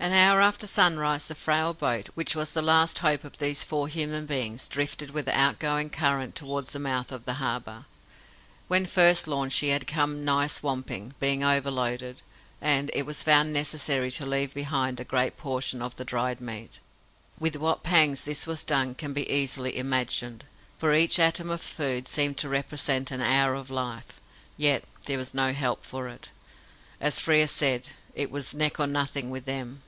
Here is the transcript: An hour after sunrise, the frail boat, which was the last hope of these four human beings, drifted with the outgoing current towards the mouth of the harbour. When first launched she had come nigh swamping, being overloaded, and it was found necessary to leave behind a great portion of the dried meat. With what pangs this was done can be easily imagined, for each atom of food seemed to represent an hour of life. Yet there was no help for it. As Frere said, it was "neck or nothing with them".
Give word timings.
An 0.00 0.12
hour 0.14 0.40
after 0.40 0.66
sunrise, 0.66 1.26
the 1.26 1.34
frail 1.34 1.74
boat, 1.74 2.08
which 2.14 2.34
was 2.34 2.52
the 2.52 2.62
last 2.62 3.00
hope 3.00 3.24
of 3.24 3.36
these 3.36 3.62
four 3.64 3.88
human 3.88 4.24
beings, 4.24 4.66
drifted 4.66 5.10
with 5.10 5.26
the 5.26 5.38
outgoing 5.38 5.90
current 5.90 6.34
towards 6.34 6.70
the 6.70 6.78
mouth 6.78 7.12
of 7.12 7.24
the 7.24 7.34
harbour. 7.34 7.84
When 8.68 8.86
first 8.86 9.26
launched 9.26 9.56
she 9.56 9.68
had 9.68 9.86
come 9.88 10.24
nigh 10.24 10.46
swamping, 10.46 11.14
being 11.20 11.42
overloaded, 11.44 12.22
and 12.58 12.90
it 12.94 13.04
was 13.06 13.24
found 13.24 13.52
necessary 13.52 14.10
to 14.12 14.24
leave 14.24 14.54
behind 14.54 14.98
a 14.98 15.04
great 15.04 15.36
portion 15.36 15.82
of 15.82 15.96
the 15.96 16.06
dried 16.06 16.40
meat. 16.40 16.80
With 17.38 17.56
what 17.56 17.82
pangs 17.82 18.22
this 18.22 18.46
was 18.46 18.64
done 18.64 18.94
can 18.94 19.12
be 19.12 19.28
easily 19.28 19.76
imagined, 19.76 20.44
for 20.78 20.94
each 20.94 21.18
atom 21.18 21.50
of 21.50 21.60
food 21.60 22.08
seemed 22.08 22.38
to 22.38 22.48
represent 22.48 23.10
an 23.10 23.20
hour 23.20 23.54
of 23.54 23.68
life. 23.68 24.22
Yet 24.56 24.84
there 25.04 25.18
was 25.18 25.34
no 25.34 25.52
help 25.52 25.84
for 25.84 26.08
it. 26.08 26.30
As 26.98 27.20
Frere 27.20 27.48
said, 27.48 27.88
it 28.14 28.30
was 28.30 28.54
"neck 28.54 28.80
or 28.80 28.86
nothing 28.86 29.28
with 29.28 29.44
them". 29.44 29.82